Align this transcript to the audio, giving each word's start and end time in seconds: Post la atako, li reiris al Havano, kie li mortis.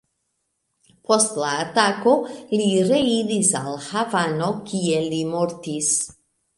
Post 1.09 1.37
la 1.41 1.51
atako, 1.65 2.15
li 2.55 2.71
reiris 2.89 3.55
al 3.63 3.79
Havano, 3.87 4.53
kie 4.73 5.07
li 5.15 5.25
mortis. 5.33 5.97